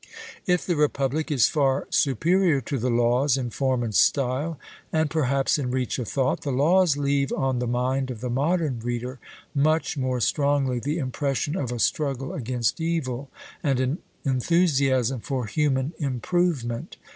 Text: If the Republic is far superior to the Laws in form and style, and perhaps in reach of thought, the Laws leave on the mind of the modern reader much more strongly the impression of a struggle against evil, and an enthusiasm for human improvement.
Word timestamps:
If 0.47 0.65
the 0.65 0.75
Republic 0.75 1.29
is 1.29 1.47
far 1.47 1.85
superior 1.91 2.59
to 2.61 2.79
the 2.79 2.89
Laws 2.89 3.37
in 3.37 3.51
form 3.51 3.83
and 3.83 3.93
style, 3.93 4.57
and 4.91 5.11
perhaps 5.11 5.59
in 5.59 5.69
reach 5.69 5.99
of 5.99 6.07
thought, 6.07 6.41
the 6.41 6.51
Laws 6.51 6.97
leave 6.97 7.31
on 7.31 7.59
the 7.59 7.67
mind 7.67 8.09
of 8.09 8.19
the 8.19 8.27
modern 8.31 8.79
reader 8.79 9.19
much 9.53 9.99
more 9.99 10.19
strongly 10.19 10.79
the 10.79 10.97
impression 10.97 11.55
of 11.55 11.71
a 11.71 11.77
struggle 11.77 12.33
against 12.33 12.81
evil, 12.81 13.29
and 13.61 13.79
an 13.79 13.97
enthusiasm 14.25 15.19
for 15.19 15.45
human 15.45 15.93
improvement. 15.99 16.97